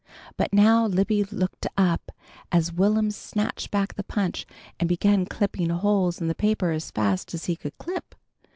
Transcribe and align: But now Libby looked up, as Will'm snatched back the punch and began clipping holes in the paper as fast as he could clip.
But 0.35 0.51
now 0.51 0.87
Libby 0.87 1.23
looked 1.25 1.67
up, 1.77 2.11
as 2.51 2.73
Will'm 2.73 3.11
snatched 3.11 3.69
back 3.69 3.93
the 3.93 4.03
punch 4.03 4.47
and 4.79 4.89
began 4.89 5.27
clipping 5.27 5.69
holes 5.69 6.19
in 6.19 6.27
the 6.27 6.33
paper 6.33 6.71
as 6.71 6.89
fast 6.89 7.35
as 7.35 7.45
he 7.45 7.55
could 7.55 7.77
clip. 7.77 8.15